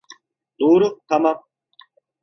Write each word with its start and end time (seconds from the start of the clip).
Doğru, 0.59 0.99
tamam. 1.07 1.43